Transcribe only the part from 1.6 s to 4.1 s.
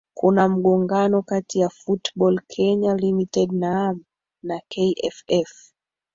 football kenya limited naam